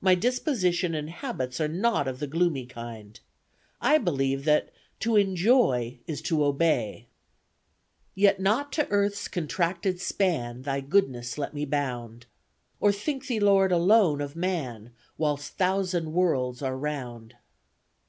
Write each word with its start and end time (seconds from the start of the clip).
My 0.00 0.16
disposition 0.16 0.96
and 0.96 1.08
habits 1.08 1.60
are 1.60 1.68
not 1.68 2.08
of 2.08 2.18
the 2.18 2.26
gloomy 2.26 2.66
kind. 2.66 3.20
I 3.80 3.98
believe 3.98 4.44
that 4.44 4.70
'to 4.98 5.14
enjoy 5.14 6.00
is 6.08 6.20
to 6.22 6.44
obey.' 6.44 7.06
Yet 8.16 8.40
not 8.40 8.72
to 8.72 8.88
Earth's 8.90 9.28
contracted 9.28 10.00
span, 10.00 10.62
Thy 10.62 10.80
goodness 10.80 11.38
let 11.38 11.54
me 11.54 11.66
bound; 11.66 12.26
Or 12.80 12.90
think 12.90 13.28
thee 13.28 13.38
Lord 13.38 13.70
alone 13.70 14.20
of 14.20 14.34
man, 14.34 14.92
Whilst 15.16 15.56
thousand 15.56 16.14
worlds 16.14 16.62
are 16.62 16.76
round." 16.76 17.36